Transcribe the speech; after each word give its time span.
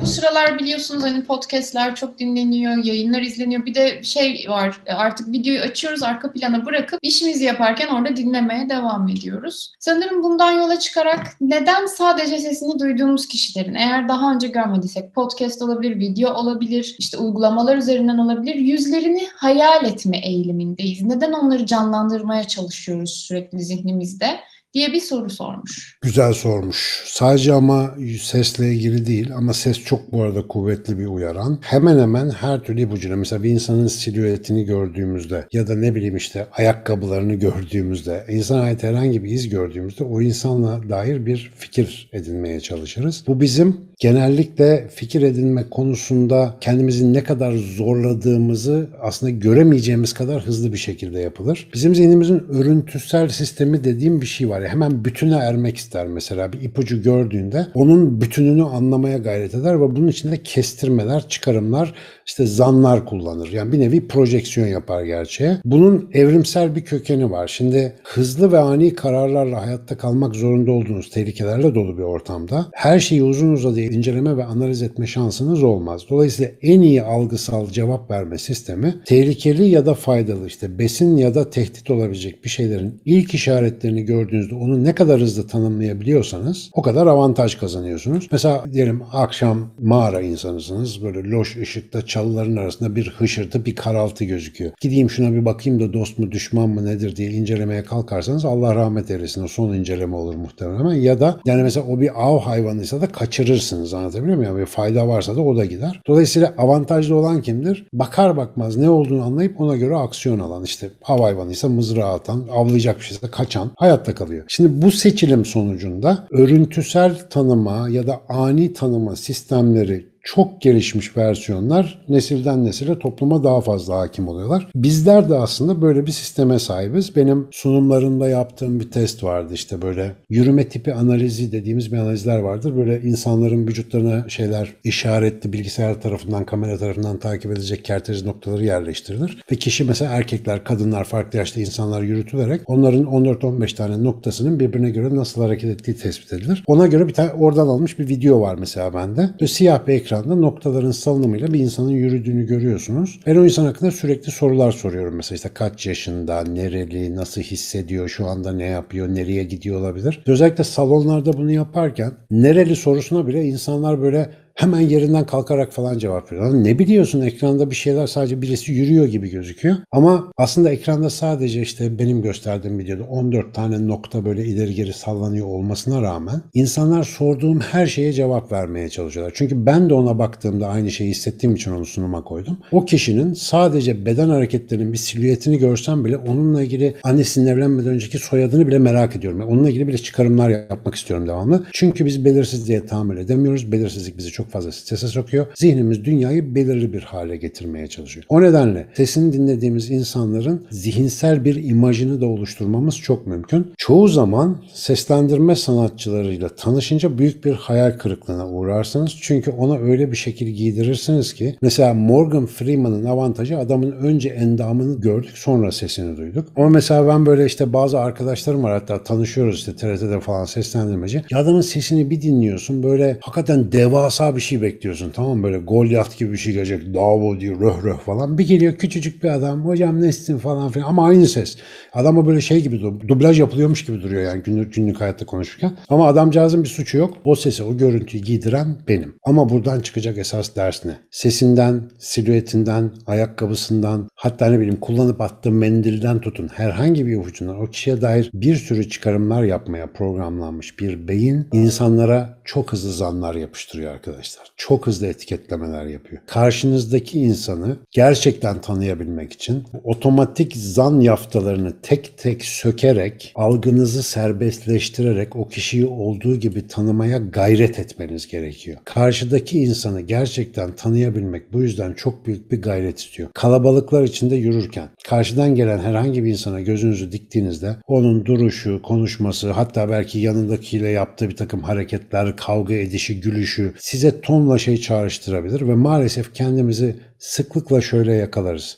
Bu 0.00 0.06
sıralar 0.06 0.58
biliyorsunuz 0.58 1.02
hani 1.02 1.24
podcastler 1.24 1.94
çok 1.94 2.18
dinleniyor, 2.18 2.84
yayınlar 2.84 3.22
izleniyor. 3.22 3.66
Bir 3.66 3.74
de 3.74 4.02
şey 4.02 4.46
var 4.48 4.80
artık 4.86 5.28
videoyu 5.32 5.60
açıyoruz 5.60 6.02
arka 6.02 6.32
plana 6.32 6.66
bırakıp 6.66 6.98
işimizi 7.02 7.44
yaparken 7.44 7.88
orada 7.88 8.16
dinlemeye 8.16 8.68
devam 8.68 9.08
ediyoruz. 9.08 9.72
Sanırım 9.78 10.22
bundan 10.22 10.52
yola 10.52 10.78
çıkarak 10.78 11.26
neden 11.40 11.86
sadece 11.86 12.38
sesini 12.38 12.78
duyduğumuz 12.78 13.28
kişilerin 13.28 13.74
eğer 13.74 14.08
daha 14.08 14.34
önce 14.34 14.48
görmediysek 14.48 15.14
podcast 15.14 15.62
olabilir, 15.62 15.98
video 15.98 16.34
olabilir, 16.34 16.96
işte 16.98 17.18
uygulamalar 17.18 17.76
üzerinden 17.76 18.18
olabilir 18.18 18.54
yüzlerini 18.54 19.28
hayal 19.36 19.84
etme 19.84 20.18
eğilimindeyiz. 20.18 21.02
Neden 21.02 21.32
onları 21.32 21.66
canlandırmaya 21.66 22.44
çalışıyoruz 22.44 23.10
sürekli 23.10 23.60
zihnimizde? 23.60 24.40
Diye 24.76 24.92
bir 24.92 25.00
soru 25.00 25.30
sormuş. 25.30 25.98
Güzel 26.02 26.32
sormuş. 26.32 27.02
Sadece 27.06 27.52
ama 27.52 27.94
sesle 28.20 28.74
ilgili 28.74 29.06
değil 29.06 29.34
ama 29.36 29.54
ses 29.54 29.84
çok 29.84 30.12
bu 30.12 30.22
arada 30.22 30.46
kuvvetli 30.46 30.98
bir 30.98 31.06
uyaran. 31.06 31.58
Hemen 31.60 31.98
hemen 31.98 32.30
her 32.30 32.60
türlü 32.60 32.80
ipucuyla 32.80 33.16
mesela 33.16 33.42
bir 33.42 33.50
insanın 33.50 33.86
silüetini 33.86 34.64
gördüğümüzde 34.64 35.44
ya 35.52 35.68
da 35.68 35.74
ne 35.74 35.94
bileyim 35.94 36.16
işte 36.16 36.46
ayakkabılarını 36.52 37.34
gördüğümüzde, 37.34 38.24
insana 38.28 38.60
ait 38.60 38.82
herhangi 38.82 39.24
bir 39.24 39.30
iz 39.30 39.48
gördüğümüzde 39.48 40.04
o 40.04 40.20
insanla 40.20 40.88
dair 40.88 41.26
bir 41.26 41.52
fikir 41.56 42.10
edinmeye 42.12 42.60
çalışırız. 42.60 43.24
Bu 43.26 43.40
bizim 43.40 43.76
genellikle 43.98 44.88
fikir 44.94 45.22
edinme 45.22 45.64
konusunda 45.70 46.56
kendimizi 46.60 47.12
ne 47.12 47.24
kadar 47.24 47.52
zorladığımızı 47.52 48.90
aslında 49.02 49.30
göremeyeceğimiz 49.30 50.12
kadar 50.12 50.42
hızlı 50.42 50.72
bir 50.72 50.78
şekilde 50.78 51.20
yapılır. 51.20 51.68
Bizim 51.74 51.94
zihnimizin 51.94 52.44
örüntüsel 52.48 53.28
sistemi 53.28 53.84
dediğim 53.84 54.20
bir 54.20 54.26
şey 54.26 54.48
var. 54.48 54.65
Yani 54.66 54.72
hemen 54.72 55.04
bütüne 55.04 55.34
ermek 55.34 55.76
ister 55.76 56.06
mesela 56.06 56.52
bir 56.52 56.60
ipucu 56.60 57.02
gördüğünde 57.02 57.66
onun 57.74 58.20
bütününü 58.20 58.64
anlamaya 58.64 59.18
gayret 59.18 59.54
eder 59.54 59.80
ve 59.80 59.96
bunun 59.96 60.08
içinde 60.08 60.42
kestirmeler, 60.42 61.28
çıkarımlar, 61.28 61.94
işte 62.26 62.46
zanlar 62.46 63.06
kullanır. 63.06 63.52
Yani 63.52 63.72
bir 63.72 63.80
nevi 63.80 64.08
projeksiyon 64.08 64.66
yapar 64.66 65.04
gerçeğe. 65.04 65.58
Bunun 65.64 66.10
evrimsel 66.12 66.76
bir 66.76 66.84
kökeni 66.84 67.30
var. 67.30 67.48
Şimdi 67.48 67.96
hızlı 68.04 68.52
ve 68.52 68.58
ani 68.58 68.94
kararlarla 68.94 69.66
hayatta 69.66 69.96
kalmak 69.96 70.34
zorunda 70.36 70.70
olduğunuz 70.72 71.10
tehlikelerle 71.10 71.74
dolu 71.74 71.98
bir 71.98 72.02
ortamda 72.02 72.66
her 72.72 73.00
şeyi 73.00 73.22
uzun 73.22 73.52
uzadıya 73.52 73.86
inceleme 73.86 74.36
ve 74.36 74.44
analiz 74.44 74.82
etme 74.82 75.06
şansınız 75.06 75.62
olmaz. 75.62 76.02
Dolayısıyla 76.10 76.50
en 76.62 76.80
iyi 76.80 77.02
algısal 77.02 77.70
cevap 77.70 78.10
verme 78.10 78.38
sistemi 78.38 78.94
tehlikeli 79.04 79.68
ya 79.68 79.86
da 79.86 79.94
faydalı 79.94 80.46
işte 80.46 80.78
besin 80.78 81.16
ya 81.16 81.34
da 81.34 81.50
tehdit 81.50 81.90
olabilecek 81.90 82.44
bir 82.44 82.48
şeylerin 82.48 83.00
ilk 83.04 83.34
işaretlerini 83.34 84.04
gördüğünüzde 84.46 84.54
onu 84.54 84.84
ne 84.84 84.94
kadar 84.94 85.20
hızlı 85.20 85.46
tanımlayabiliyorsanız 85.46 86.70
o 86.72 86.82
kadar 86.82 87.06
avantaj 87.06 87.58
kazanıyorsunuz. 87.58 88.28
Mesela 88.32 88.64
diyelim 88.72 89.02
akşam 89.12 89.70
mağara 89.82 90.20
insanısınız 90.20 91.02
böyle 91.02 91.30
loş 91.30 91.56
ışıkta 91.56 92.06
çalıların 92.06 92.56
arasında 92.56 92.96
bir 92.96 93.14
hışırtı 93.18 93.64
bir 93.64 93.74
karaltı 93.74 94.24
gözüküyor. 94.24 94.72
Gideyim 94.80 95.10
şuna 95.10 95.32
bir 95.32 95.44
bakayım 95.44 95.80
da 95.80 95.92
dost 95.92 96.18
mu 96.18 96.32
düşman 96.32 96.68
mı 96.68 96.84
nedir 96.84 97.16
diye 97.16 97.30
incelemeye 97.30 97.84
kalkarsanız 97.84 98.44
Allah 98.44 98.74
rahmet 98.74 99.10
eylesin 99.10 99.44
o 99.44 99.48
son 99.48 99.74
inceleme 99.74 100.16
olur 100.16 100.34
muhtemelen 100.34 100.94
ya 100.94 101.20
da 101.20 101.40
yani 101.46 101.62
mesela 101.62 101.86
o 101.86 102.00
bir 102.00 102.10
av 102.16 102.38
hayvanıysa 102.38 103.00
da 103.00 103.06
kaçırırsınız 103.06 103.94
anlatabiliyor 103.94 104.36
muyum? 104.36 104.52
Yani 104.52 104.60
bir 104.60 104.66
fayda 104.66 105.08
varsa 105.08 105.36
da 105.36 105.40
o 105.42 105.56
da 105.56 105.64
gider. 105.64 106.00
Dolayısıyla 106.06 106.54
avantajlı 106.58 107.16
olan 107.16 107.42
kimdir? 107.42 107.86
Bakar 107.92 108.36
bakmaz 108.36 108.76
ne 108.76 108.90
olduğunu 108.90 109.22
anlayıp 109.22 109.60
ona 109.60 109.76
göre 109.76 109.96
aksiyon 109.96 110.38
alan 110.38 110.64
işte 110.64 110.90
av 111.04 111.22
hayvanıysa 111.22 111.68
mızrağı 111.68 112.12
atan, 112.12 112.48
avlayacak 112.52 112.98
bir 112.98 113.04
şeyse 113.04 113.30
kaçan 113.30 113.70
hayatta 113.76 114.14
kalıyor. 114.14 114.35
Şimdi 114.48 114.82
bu 114.82 114.90
seçilim 114.90 115.44
sonucunda 115.44 116.26
örüntüsel 116.30 117.28
tanıma 117.30 117.88
ya 117.88 118.06
da 118.06 118.20
ani 118.28 118.72
tanıma 118.72 119.16
sistemleri 119.16 120.06
çok 120.26 120.60
gelişmiş 120.60 121.16
versiyonlar 121.16 121.98
nesilden 122.08 122.64
nesile 122.64 122.98
topluma 122.98 123.44
daha 123.44 123.60
fazla 123.60 123.98
hakim 123.98 124.28
oluyorlar. 124.28 124.68
Bizler 124.74 125.30
de 125.30 125.34
aslında 125.34 125.82
böyle 125.82 126.06
bir 126.06 126.12
sisteme 126.12 126.58
sahibiz. 126.58 127.16
Benim 127.16 127.46
sunumlarında 127.50 128.28
yaptığım 128.28 128.80
bir 128.80 128.90
test 128.90 129.24
vardı 129.24 129.54
işte 129.54 129.82
böyle 129.82 130.12
yürüme 130.30 130.68
tipi 130.68 130.94
analizi 130.94 131.52
dediğimiz 131.52 131.92
bir 131.92 131.98
analizler 131.98 132.38
vardır. 132.38 132.76
Böyle 132.76 133.00
insanların 133.00 133.66
vücutlarına 133.66 134.28
şeyler 134.28 134.72
işaretli 134.84 135.52
bilgisayar 135.52 136.00
tarafından 136.00 136.44
kamera 136.46 136.78
tarafından 136.78 137.18
takip 137.18 137.52
edilecek 137.52 137.84
kerteriz 137.84 138.24
noktaları 138.24 138.64
yerleştirilir. 138.64 139.42
Ve 139.52 139.56
kişi 139.56 139.84
mesela 139.84 140.12
erkekler, 140.12 140.64
kadınlar, 140.64 141.04
farklı 141.04 141.38
yaşta 141.38 141.60
insanlar 141.60 142.02
yürütülerek 142.02 142.60
onların 142.66 143.04
14-15 143.04 143.74
tane 143.76 144.04
noktasının 144.04 144.60
birbirine 144.60 144.90
göre 144.90 145.16
nasıl 145.16 145.42
hareket 145.42 145.70
ettiği 145.70 145.96
tespit 145.96 146.32
edilir. 146.32 146.64
Ona 146.66 146.86
göre 146.86 147.08
bir 147.08 147.14
tane 147.14 147.32
oradan 147.32 147.68
almış 147.68 147.98
bir 147.98 148.08
video 148.08 148.40
var 148.40 148.56
mesela 148.58 148.94
bende. 148.94 149.30
Böyle 149.40 149.48
siyah 149.48 149.86
bir 149.86 149.92
ekran 149.92 150.15
ekranda 150.16 150.34
noktaların 150.40 150.90
salınımıyla 150.90 151.52
bir 151.52 151.58
insanın 151.60 151.90
yürüdüğünü 151.90 152.46
görüyorsunuz. 152.46 153.20
Ben 153.26 153.36
o 153.36 153.44
insan 153.44 153.64
hakkında 153.64 153.90
sürekli 153.90 154.32
sorular 154.32 154.72
soruyorum. 154.72 155.14
Mesela 155.16 155.36
işte 155.36 155.48
kaç 155.54 155.86
yaşında, 155.86 156.42
nereli, 156.42 157.16
nasıl 157.16 157.40
hissediyor, 157.40 158.08
şu 158.08 158.26
anda 158.26 158.52
ne 158.52 158.64
yapıyor, 158.66 159.08
nereye 159.08 159.44
gidiyor 159.44 159.80
olabilir. 159.80 160.22
Özellikle 160.26 160.64
salonlarda 160.64 161.32
bunu 161.32 161.50
yaparken 161.52 162.12
nereli 162.30 162.76
sorusuna 162.76 163.26
bile 163.26 163.44
insanlar 163.44 164.02
böyle 164.02 164.30
hemen 164.56 164.80
yerinden 164.80 165.26
kalkarak 165.26 165.72
falan 165.72 165.98
cevap 165.98 166.32
veriyor. 166.32 166.64
Ne 166.64 166.78
biliyorsun 166.78 167.20
ekranda 167.20 167.70
bir 167.70 167.74
şeyler 167.74 168.06
sadece 168.06 168.42
birisi 168.42 168.72
yürüyor 168.72 169.06
gibi 169.06 169.30
gözüküyor. 169.30 169.76
Ama 169.92 170.32
aslında 170.36 170.70
ekranda 170.70 171.10
sadece 171.10 171.62
işte 171.62 171.98
benim 171.98 172.22
gösterdiğim 172.22 172.78
videoda 172.78 173.04
14 173.04 173.54
tane 173.54 173.88
nokta 173.88 174.24
böyle 174.24 174.44
ileri 174.44 174.74
geri 174.74 174.92
sallanıyor 174.92 175.46
olmasına 175.46 176.02
rağmen 176.02 176.42
insanlar 176.54 177.02
sorduğum 177.02 177.60
her 177.60 177.86
şeye 177.86 178.12
cevap 178.12 178.52
vermeye 178.52 178.88
çalışıyorlar. 178.88 179.32
Çünkü 179.36 179.66
ben 179.66 179.90
de 179.90 179.94
ona 179.94 180.18
baktığımda 180.18 180.68
aynı 180.68 180.90
şeyi 180.90 181.10
hissettiğim 181.10 181.54
için 181.54 181.72
onu 181.72 181.86
sunuma 181.86 182.24
koydum. 182.24 182.58
O 182.72 182.84
kişinin 182.84 183.34
sadece 183.34 184.06
beden 184.06 184.28
hareketlerinin 184.28 184.92
bir 184.92 184.98
silüetini 184.98 185.58
görsem 185.58 186.04
bile 186.04 186.16
onunla 186.16 186.62
ilgili 186.62 186.94
annesinin 187.02 187.46
evlenmeden 187.46 187.90
önceki 187.92 188.18
soyadını 188.18 188.66
bile 188.66 188.78
merak 188.78 189.16
ediyorum. 189.16 189.40
Yani 189.40 189.50
onunla 189.50 189.70
ilgili 189.70 189.88
bile 189.88 189.98
çıkarımlar 189.98 190.50
yapmak 190.50 190.94
istiyorum 190.94 191.28
devamlı. 191.28 191.64
Çünkü 191.72 192.06
biz 192.06 192.24
belirsizliğe 192.24 192.86
tahammül 192.86 193.16
edemiyoruz. 193.16 193.72
Belirsizlik 193.72 194.18
bizi 194.18 194.30
çok 194.30 194.45
çok 194.46 194.52
fazla 194.52 194.72
strese 194.72 195.08
sokuyor. 195.08 195.46
Zihnimiz 195.54 196.04
dünyayı 196.04 196.54
belirli 196.54 196.92
bir 196.92 197.02
hale 197.02 197.36
getirmeye 197.36 197.86
çalışıyor. 197.86 198.26
O 198.28 198.42
nedenle 198.42 198.86
sesini 198.94 199.32
dinlediğimiz 199.32 199.90
insanların 199.90 200.66
zihinsel 200.70 201.44
bir 201.44 201.64
imajını 201.64 202.20
da 202.20 202.26
oluşturmamız 202.26 202.96
çok 202.96 203.26
mümkün. 203.26 203.72
Çoğu 203.78 204.08
zaman 204.08 204.62
seslendirme 204.74 205.56
sanatçılarıyla 205.56 206.48
tanışınca 206.48 207.18
büyük 207.18 207.44
bir 207.44 207.52
hayal 207.52 207.90
kırıklığına 207.98 208.48
uğrarsınız. 208.48 209.16
Çünkü 209.20 209.50
ona 209.50 209.78
öyle 209.78 210.10
bir 210.10 210.16
şekil 210.16 210.46
giydirirsiniz 210.46 211.34
ki 211.34 211.56
mesela 211.62 211.94
Morgan 211.94 212.46
Freeman'ın 212.46 213.04
avantajı 213.04 213.58
adamın 213.58 213.92
önce 213.92 214.28
endamını 214.28 215.00
gördük 215.00 215.38
sonra 215.38 215.72
sesini 215.72 216.16
duyduk. 216.16 216.48
Ama 216.56 216.68
mesela 216.68 217.08
ben 217.08 217.26
böyle 217.26 217.46
işte 217.46 217.72
bazı 217.72 217.98
arkadaşlarım 218.00 218.62
var 218.62 218.72
hatta 218.72 219.04
tanışıyoruz 219.04 219.58
işte 219.58 219.76
TRT'de 219.76 220.20
falan 220.20 220.44
seslendirmeci. 220.44 221.22
Ya 221.30 221.38
adamın 221.38 221.60
sesini 221.60 222.10
bir 222.10 222.22
dinliyorsun 222.22 222.82
böyle 222.82 223.18
hakikaten 223.20 223.72
devasa 223.72 224.35
bir 224.36 224.40
şey 224.40 224.62
bekliyorsun 224.62 225.10
tamam 225.10 225.42
böyle 225.42 225.58
Goliath 225.58 226.18
gibi 226.18 226.32
bir 226.32 226.36
şey 226.36 226.52
gelecek. 226.52 226.94
Davo 226.94 227.40
diyor 227.40 227.60
röh 227.60 227.84
röh 227.84 227.98
falan. 227.98 228.38
Bir 228.38 228.46
geliyor 228.46 228.74
küçücük 228.74 229.22
bir 229.22 229.28
adam. 229.28 229.64
Hocam 229.64 230.02
nesin 230.02 230.38
falan 230.38 230.70
filan 230.70 230.88
ama 230.88 231.06
aynı 231.06 231.26
ses. 231.26 231.56
Adama 231.92 232.26
böyle 232.26 232.40
şey 232.40 232.62
gibi 232.62 232.80
dublaj 233.08 233.40
yapılıyormuş 233.40 233.84
gibi 233.84 234.02
duruyor 234.02 234.22
yani 234.22 234.42
günlük, 234.42 234.74
günlük 234.74 235.00
hayatta 235.00 235.26
konuşurken. 235.26 235.76
Ama 235.88 236.06
adamcağızın 236.06 236.64
bir 236.64 236.68
suçu 236.68 236.98
yok. 236.98 237.16
O 237.24 237.34
sesi 237.34 237.62
o 237.62 237.76
görüntüyü 237.76 238.22
giydiren 238.22 238.76
benim. 238.88 239.14
Ama 239.24 239.48
buradan 239.48 239.80
çıkacak 239.80 240.18
esas 240.18 240.56
ders 240.56 240.84
ne? 240.84 240.96
Sesinden, 241.10 241.82
silüetinden, 241.98 242.90
ayakkabısından 243.06 244.08
hatta 244.14 244.46
ne 244.46 244.58
bileyim 244.58 244.80
kullanıp 244.80 245.20
attığı 245.20 245.50
mendilden 245.50 246.20
tutun 246.20 246.48
herhangi 246.48 247.06
bir 247.06 247.20
ipucundan 247.20 247.60
o 247.60 247.66
kişiye 247.66 248.00
dair 248.00 248.30
bir 248.34 248.56
sürü 248.56 248.88
çıkarımlar 248.88 249.42
yapmaya 249.42 249.86
programlanmış 249.86 250.80
bir 250.80 251.08
beyin 251.08 251.48
insanlara 251.52 252.38
çok 252.44 252.72
hızlı 252.72 252.92
zanlar 252.92 253.34
yapıştırıyor 253.34 253.92
arkadaşlar 253.92 254.25
arkadaşlar. 254.26 254.46
Çok 254.56 254.86
hızlı 254.86 255.06
etiketlemeler 255.06 255.86
yapıyor. 255.86 256.22
Karşınızdaki 256.26 257.20
insanı 257.20 257.76
gerçekten 257.90 258.60
tanıyabilmek 258.60 259.32
için 259.32 259.64
otomatik 259.84 260.56
zan 260.56 261.00
yaftalarını 261.00 261.72
tek 261.82 262.18
tek 262.18 262.44
sökerek, 262.44 263.32
algınızı 263.34 264.02
serbestleştirerek 264.02 265.36
o 265.36 265.48
kişiyi 265.48 265.86
olduğu 265.86 266.36
gibi 266.36 266.66
tanımaya 266.68 267.18
gayret 267.18 267.78
etmeniz 267.78 268.28
gerekiyor. 268.28 268.78
Karşıdaki 268.84 269.58
insanı 269.58 270.00
gerçekten 270.00 270.76
tanıyabilmek 270.76 271.52
bu 271.52 271.62
yüzden 271.62 271.92
çok 271.92 272.26
büyük 272.26 272.52
bir 272.52 272.62
gayret 272.62 272.98
istiyor. 272.98 273.28
Kalabalıklar 273.34 274.02
içinde 274.02 274.36
yürürken 274.36 274.88
karşıdan 275.04 275.54
gelen 275.54 275.78
herhangi 275.78 276.24
bir 276.24 276.30
insana 276.30 276.60
gözünüzü 276.60 277.12
diktiğinizde 277.12 277.76
onun 277.86 278.24
duruşu, 278.24 278.82
konuşması, 278.82 279.50
hatta 279.50 279.88
belki 279.88 280.18
yanındakiyle 280.18 280.88
yaptığı 280.88 281.28
bir 281.28 281.36
takım 281.36 281.62
hareketler, 281.62 282.36
kavga 282.36 282.74
edişi, 282.74 283.20
gülüşü 283.20 283.74
size 283.78 284.15
tonla 284.20 284.58
şey 284.58 284.80
çağrıştırabilir 284.80 285.68
ve 285.68 285.74
maalesef 285.74 286.34
kendimizi 286.34 286.96
sıklıkla 287.18 287.80
şöyle 287.80 288.14
yakalarız. 288.14 288.76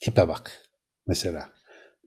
Tipe 0.00 0.28
bak 0.28 0.52
mesela. 1.06 1.48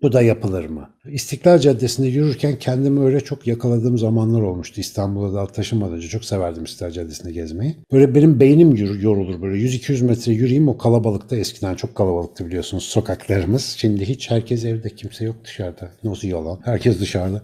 Bu 0.01 0.11
da 0.11 0.21
yapılır 0.21 0.65
mı? 0.65 0.89
İstiklal 1.05 1.59
Caddesi'nde 1.59 2.07
yürürken 2.07 2.59
kendimi 2.59 2.99
öyle 2.99 3.21
çok 3.21 3.47
yakaladığım 3.47 3.97
zamanlar 3.97 4.41
olmuştu. 4.41 4.81
İstanbul'a 4.81 5.33
da 5.33 5.47
taşınmadan 5.47 5.93
önce 5.93 6.07
çok 6.07 6.25
severdim 6.25 6.63
İstiklal 6.63 6.91
Caddesi'nde 6.91 7.31
gezmeyi. 7.31 7.75
Böyle 7.91 8.15
benim 8.15 8.39
beynim 8.39 8.75
yorulur 9.01 9.41
böyle 9.41 9.57
100-200 9.63 10.03
metre 10.03 10.31
yürüyeyim 10.31 10.67
o 10.67 10.77
kalabalıkta 10.77 11.35
eskiden 11.35 11.75
çok 11.75 11.95
kalabalıktı 11.95 12.45
biliyorsunuz 12.45 12.83
sokaklarımız. 12.83 13.75
Şimdi 13.77 14.05
hiç 14.05 14.31
herkes 14.31 14.65
evde 14.65 14.89
kimse 14.89 15.25
yok 15.25 15.35
dışarıda. 15.43 15.91
Nasıl 16.03 16.27
yalan? 16.27 16.59
Herkes 16.63 16.99
dışarıda. 16.99 17.41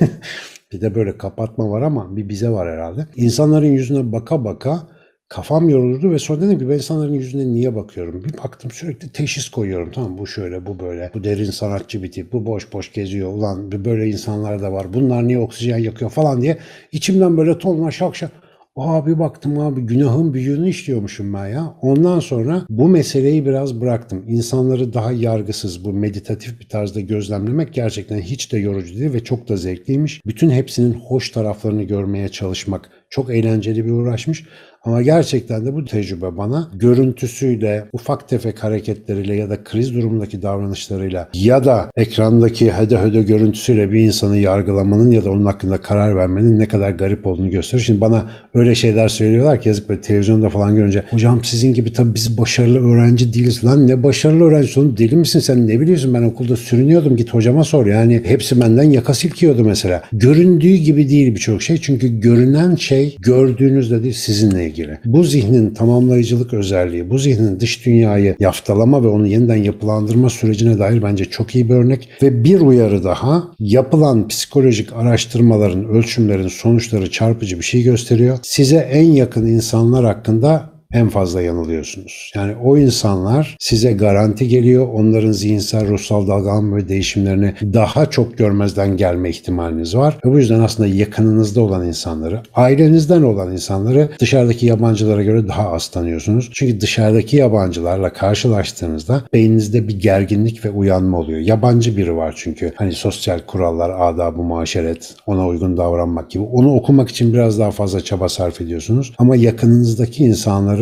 bir 0.72 0.80
de 0.80 0.94
böyle 0.94 1.18
kapatma 1.18 1.70
var 1.70 1.82
ama 1.82 2.16
bir 2.16 2.28
bize 2.28 2.48
var 2.50 2.72
herhalde. 2.72 3.06
İnsanların 3.16 3.66
yüzüne 3.66 4.12
baka 4.12 4.44
baka 4.44 4.88
kafam 5.28 5.68
yorulurdu 5.68 6.10
ve 6.10 6.18
sonra 6.18 6.40
dedim 6.40 6.58
ki 6.58 6.68
ben 6.68 6.74
insanların 6.74 7.14
yüzüne 7.14 7.46
niye 7.54 7.74
bakıyorum? 7.74 8.24
Bir 8.24 8.38
baktım 8.38 8.70
sürekli 8.70 9.12
teşhis 9.12 9.48
koyuyorum. 9.48 9.90
Tamam 9.90 10.18
bu 10.18 10.26
şöyle 10.26 10.66
bu 10.66 10.80
böyle. 10.80 11.10
Bu 11.14 11.24
derin 11.24 11.50
sanatçı 11.50 12.02
bir 12.02 12.12
tip. 12.12 12.32
Bu 12.32 12.46
boş 12.46 12.72
boş 12.72 12.92
geziyor. 12.92 13.32
Ulan 13.32 13.72
böyle 13.84 14.08
insanlar 14.08 14.62
da 14.62 14.72
var. 14.72 14.92
Bunlar 14.94 15.28
niye 15.28 15.38
oksijen 15.38 15.78
yakıyor 15.78 16.10
falan 16.10 16.42
diye. 16.42 16.58
içimden 16.92 17.36
böyle 17.36 17.58
tonla 17.58 17.90
şak 17.90 18.16
şak. 18.16 18.30
Abi 18.78 19.18
baktım 19.18 19.58
abi 19.58 19.80
günahın 19.80 20.34
büyüğünü 20.34 20.68
işliyormuşum 20.68 21.34
ben 21.34 21.46
ya. 21.46 21.74
Ondan 21.82 22.20
sonra 22.20 22.62
bu 22.70 22.88
meseleyi 22.88 23.46
biraz 23.46 23.80
bıraktım. 23.80 24.24
İnsanları 24.28 24.94
daha 24.94 25.12
yargısız 25.12 25.84
bu 25.84 25.92
meditatif 25.92 26.60
bir 26.60 26.68
tarzda 26.68 27.00
gözlemlemek 27.00 27.72
gerçekten 27.72 28.18
hiç 28.18 28.52
de 28.52 28.58
yorucu 28.58 28.98
değil 28.98 29.12
ve 29.12 29.24
çok 29.24 29.48
da 29.48 29.56
zevkliymiş. 29.56 30.20
Bütün 30.26 30.50
hepsinin 30.50 30.92
hoş 30.92 31.30
taraflarını 31.30 31.82
görmeye 31.82 32.28
çalışmak 32.28 32.90
çok 33.10 33.30
eğlenceli 33.30 33.84
bir 33.84 33.90
uğraşmış. 33.90 34.44
Ama 34.84 35.02
gerçekten 35.02 35.66
de 35.66 35.74
bu 35.74 35.84
tecrübe 35.84 36.36
bana 36.36 36.70
görüntüsüyle, 36.74 37.84
ufak 37.92 38.28
tefek 38.28 38.64
hareketleriyle 38.64 39.36
ya 39.36 39.50
da 39.50 39.64
kriz 39.64 39.94
durumundaki 39.94 40.42
davranışlarıyla 40.42 41.28
ya 41.34 41.64
da 41.64 41.90
ekrandaki 41.96 42.72
hede 42.72 42.98
hede 42.98 43.22
görüntüsüyle 43.22 43.92
bir 43.92 44.00
insanı 44.00 44.36
yargılamanın 44.36 45.10
ya 45.10 45.24
da 45.24 45.30
onun 45.30 45.44
hakkında 45.44 45.80
karar 45.80 46.16
vermenin 46.16 46.58
ne 46.58 46.68
kadar 46.68 46.90
garip 46.90 47.26
olduğunu 47.26 47.50
gösterir. 47.50 47.82
Şimdi 47.82 48.00
bana 48.00 48.30
öyle 48.54 48.74
şeyler 48.74 49.08
söylüyorlar 49.08 49.60
ki 49.60 49.68
yazık 49.68 49.88
böyle 49.88 50.00
televizyonda 50.00 50.48
falan 50.48 50.76
görünce 50.76 51.04
hocam 51.10 51.44
sizin 51.44 51.74
gibi 51.74 51.92
tabii 51.92 52.14
biz 52.14 52.38
başarılı 52.38 52.92
öğrenci 52.92 53.34
değiliz. 53.34 53.64
Lan 53.64 53.88
ne 53.88 54.02
başarılı 54.02 54.44
öğrenci 54.44 54.80
oğlum 54.80 54.96
deli 54.96 55.16
misin 55.16 55.40
sen 55.40 55.68
ne 55.68 55.80
biliyorsun 55.80 56.14
ben 56.14 56.22
okulda 56.22 56.56
sürünüyordum 56.56 57.16
git 57.16 57.34
hocama 57.34 57.64
sor. 57.64 57.86
Yani 57.86 58.22
hepsi 58.24 58.60
benden 58.60 58.90
yaka 58.90 59.14
silkiyordu 59.14 59.64
mesela. 59.64 60.02
Göründüğü 60.12 60.74
gibi 60.74 61.10
değil 61.10 61.34
birçok 61.34 61.62
şey 61.62 61.76
çünkü 61.76 62.20
görünen 62.20 62.74
şey 62.74 63.16
gördüğünüzde 63.20 64.02
değil 64.02 64.14
sizinle 64.14 64.67
ilgili. 64.68 64.98
Bu 65.04 65.24
zihnin 65.24 65.74
tamamlayıcılık 65.74 66.54
özelliği, 66.54 67.10
bu 67.10 67.18
zihnin 67.18 67.60
dış 67.60 67.86
dünyayı 67.86 68.36
yaftalama 68.40 69.02
ve 69.02 69.08
onu 69.08 69.26
yeniden 69.26 69.56
yapılandırma 69.56 70.30
sürecine 70.30 70.78
dair 70.78 71.02
bence 71.02 71.24
çok 71.24 71.54
iyi 71.54 71.68
bir 71.68 71.74
örnek. 71.74 72.08
Ve 72.22 72.44
bir 72.44 72.60
uyarı 72.60 73.04
daha, 73.04 73.44
yapılan 73.58 74.28
psikolojik 74.28 74.92
araştırmaların, 74.92 75.84
ölçümlerin 75.84 76.48
sonuçları 76.48 77.10
çarpıcı 77.10 77.58
bir 77.58 77.64
şey 77.64 77.82
gösteriyor. 77.82 78.38
Size 78.42 78.76
en 78.76 79.06
yakın 79.06 79.46
insanlar 79.46 80.04
hakkında 80.04 80.77
en 80.92 81.08
fazla 81.08 81.42
yanılıyorsunuz. 81.42 82.32
Yani 82.34 82.54
o 82.64 82.78
insanlar 82.78 83.56
size 83.60 83.92
garanti 83.92 84.48
geliyor. 84.48 84.88
Onların 84.88 85.32
zihinsel, 85.32 85.88
ruhsal 85.88 86.28
dalgalanma 86.28 86.76
ve 86.76 86.88
değişimlerini 86.88 87.54
daha 87.62 88.10
çok 88.10 88.38
görmezden 88.38 88.96
gelme 88.96 89.30
ihtimaliniz 89.30 89.96
var. 89.96 90.18
Ve 90.24 90.32
bu 90.32 90.38
yüzden 90.38 90.60
aslında 90.60 90.88
yakınınızda 90.88 91.60
olan 91.60 91.86
insanları, 91.86 92.42
ailenizden 92.54 93.22
olan 93.22 93.52
insanları 93.52 94.08
dışarıdaki 94.20 94.66
yabancılara 94.66 95.22
göre 95.22 95.48
daha 95.48 95.72
az 95.72 95.88
tanıyorsunuz. 95.88 96.50
Çünkü 96.52 96.80
dışarıdaki 96.80 97.36
yabancılarla 97.36 98.12
karşılaştığınızda 98.12 99.22
beyninizde 99.32 99.88
bir 99.88 100.00
gerginlik 100.00 100.64
ve 100.64 100.70
uyanma 100.70 101.18
oluyor. 101.18 101.40
Yabancı 101.40 101.96
biri 101.96 102.16
var 102.16 102.34
çünkü. 102.36 102.72
Hani 102.76 102.92
sosyal 102.92 103.38
kurallar, 103.46 103.90
adab-ı 103.98 104.42
muaşeret, 104.42 105.14
ona 105.26 105.46
uygun 105.46 105.76
davranmak 105.76 106.30
gibi. 106.30 106.42
Onu 106.42 106.74
okumak 106.74 107.08
için 107.08 107.32
biraz 107.32 107.58
daha 107.58 107.70
fazla 107.70 108.00
çaba 108.00 108.28
sarf 108.28 108.60
ediyorsunuz. 108.60 109.12
Ama 109.18 109.36
yakınınızdaki 109.36 110.24
insanları 110.24 110.77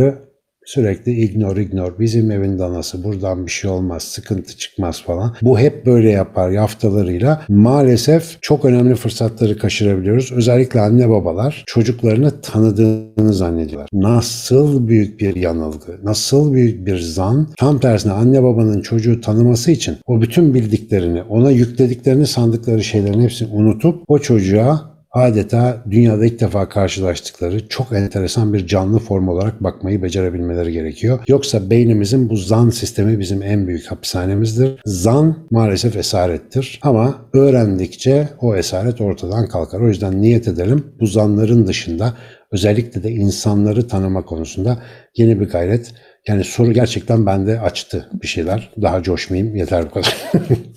sürekli 0.66 1.12
ignore 1.12 1.62
ignore 1.62 1.98
bizim 1.98 2.30
evin 2.30 2.58
danası 2.58 3.04
buradan 3.04 3.46
bir 3.46 3.50
şey 3.50 3.70
olmaz 3.70 4.02
sıkıntı 4.02 4.56
çıkmaz 4.56 5.02
falan. 5.02 5.34
Bu 5.42 5.58
hep 5.58 5.86
böyle 5.86 6.10
yapar 6.10 6.50
yaftalarıyla 6.50 7.42
maalesef 7.48 8.42
çok 8.42 8.64
önemli 8.64 8.94
fırsatları 8.94 9.58
kaçırabiliyoruz. 9.58 10.32
Özellikle 10.32 10.80
anne 10.80 11.08
babalar 11.08 11.64
çocuklarını 11.66 12.40
tanıdığını 12.40 13.32
zannediyorlar. 13.32 13.88
Nasıl 13.92 14.88
büyük 14.88 15.20
bir 15.20 15.36
yanılgı, 15.36 15.98
nasıl 16.04 16.52
büyük 16.52 16.86
bir 16.86 16.98
zan. 16.98 17.48
Tam 17.58 17.80
tersine 17.80 18.12
anne 18.12 18.42
babanın 18.42 18.80
çocuğu 18.80 19.20
tanıması 19.20 19.70
için 19.70 19.96
o 20.06 20.20
bütün 20.20 20.54
bildiklerini, 20.54 21.22
ona 21.22 21.50
yüklediklerini 21.50 22.26
sandıkları 22.26 22.84
şeylerin 22.84 23.20
hepsini 23.20 23.48
unutup 23.52 24.04
o 24.08 24.18
çocuğa 24.18 24.95
adeta 25.12 25.84
dünyada 25.90 26.26
ilk 26.26 26.40
defa 26.40 26.68
karşılaştıkları 26.68 27.68
çok 27.68 27.92
enteresan 27.92 28.52
bir 28.52 28.66
canlı 28.66 28.98
form 28.98 29.28
olarak 29.28 29.62
bakmayı 29.62 30.02
becerebilmeleri 30.02 30.72
gerekiyor. 30.72 31.18
Yoksa 31.28 31.70
beynimizin 31.70 32.28
bu 32.28 32.36
zan 32.36 32.70
sistemi 32.70 33.18
bizim 33.18 33.42
en 33.42 33.66
büyük 33.66 33.86
hapishanemizdir. 33.86 34.80
Zan 34.86 35.46
maalesef 35.50 35.96
esarettir 35.96 36.80
ama 36.82 37.14
öğrendikçe 37.32 38.28
o 38.40 38.56
esaret 38.56 39.00
ortadan 39.00 39.48
kalkar. 39.48 39.80
O 39.80 39.88
yüzden 39.88 40.22
niyet 40.22 40.48
edelim 40.48 40.84
bu 41.00 41.06
zanların 41.06 41.66
dışında 41.66 42.14
özellikle 42.52 43.02
de 43.02 43.10
insanları 43.10 43.88
tanıma 43.88 44.24
konusunda 44.24 44.78
yeni 45.16 45.40
bir 45.40 45.48
gayret 45.48 45.94
yani 46.28 46.44
soru 46.44 46.72
gerçekten 46.72 47.26
bende 47.26 47.60
açtı 47.60 48.10
bir 48.22 48.26
şeyler. 48.26 48.70
Daha 48.82 49.02
coşmayayım 49.02 49.56
yeter 49.56 49.84
bu 49.86 49.90
kadar. 49.90 50.16